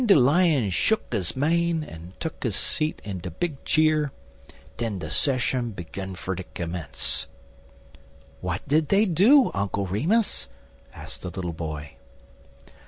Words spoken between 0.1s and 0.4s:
de